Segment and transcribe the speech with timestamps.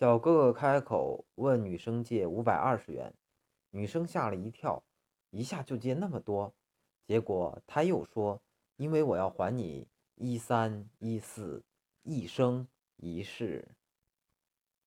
[0.00, 3.12] 小哥哥开口问女生借五百二十元
[3.68, 4.82] 女生吓了一跳
[5.28, 6.54] 一下就借那么多。
[7.06, 8.40] 结果他又说
[8.76, 11.62] 因为我要还你一三一四
[12.02, 12.66] 一生
[12.96, 13.68] 一世。